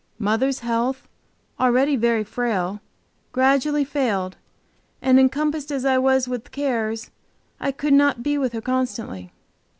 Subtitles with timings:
[0.17, 1.07] Mother's health,
[1.59, 2.81] already very frail,
[3.33, 4.35] gradually failed,
[4.99, 7.11] and encompassed as I was with cares,
[7.59, 9.31] I could not be with her constantly.